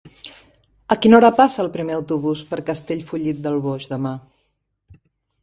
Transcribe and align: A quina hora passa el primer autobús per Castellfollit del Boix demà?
A 0.95 0.95
quina 1.03 1.17
hora 1.17 1.29
passa 1.39 1.61
el 1.63 1.69
primer 1.75 1.95
autobús 1.97 2.41
per 2.55 2.59
Castellfollit 2.71 3.45
del 3.45 3.61
Boix 3.69 3.87
demà? 3.95 4.17